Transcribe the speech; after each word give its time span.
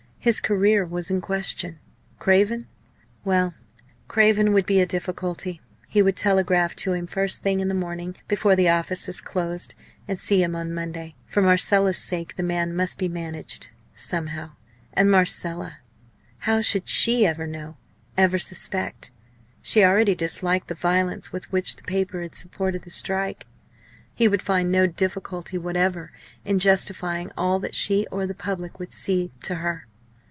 His 0.23 0.39
career 0.39 0.85
was 0.85 1.09
in 1.09 1.19
question. 1.19 1.79
Craven? 2.19 2.67
Well, 3.25 3.55
Craven 4.07 4.53
would 4.53 4.67
be 4.67 4.79
a 4.79 4.85
difficulty. 4.85 5.61
He 5.87 6.03
would 6.03 6.15
telegraph 6.15 6.75
to 6.75 6.93
him 6.93 7.07
first 7.07 7.41
thing 7.41 7.59
in 7.59 7.69
the 7.69 7.73
morning 7.73 8.15
before 8.27 8.55
the 8.55 8.69
offices 8.69 9.19
closed, 9.19 9.73
and 10.07 10.19
see 10.19 10.43
him 10.43 10.55
on 10.55 10.75
Monday. 10.75 11.15
For 11.25 11.41
Marcella's 11.41 11.97
sake 11.97 12.35
the 12.35 12.43
man 12.43 12.75
must 12.75 12.99
be 12.99 13.07
managed 13.09 13.71
somehow. 13.95 14.51
And 14.93 15.09
Marcella! 15.09 15.79
How 16.41 16.61
should 16.61 16.87
she 16.87 17.25
ever 17.25 17.47
know, 17.47 17.77
ever 18.15 18.37
suspect! 18.37 19.09
She 19.63 19.83
already 19.83 20.13
disliked 20.13 20.67
the 20.67 20.75
violence 20.75 21.31
with 21.33 21.51
which 21.51 21.77
the 21.77 21.83
paper 21.85 22.21
had 22.21 22.35
supported 22.35 22.83
the 22.83 22.91
strike. 22.91 23.47
He 24.13 24.27
would 24.27 24.43
find 24.43 24.71
no 24.71 24.85
difficulty 24.85 25.57
whatever 25.57 26.11
in 26.45 26.59
justifying 26.59 27.31
all 27.35 27.57
that 27.57 27.73
she 27.73 28.05
or 28.11 28.27
the 28.27 28.35
public 28.35 28.77
would 28.79 28.93
see, 28.93 29.31
to 29.41 29.55
her. 29.55 29.87